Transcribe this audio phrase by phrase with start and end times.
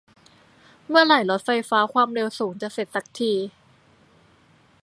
[0.89, 3.33] เมื่อไหร่รถไฟฟ้าความเร็วสูงจะเสร็จสักที